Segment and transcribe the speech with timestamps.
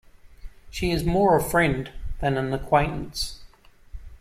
[0.71, 1.91] She is more a friend
[2.21, 3.43] than an acquaintance.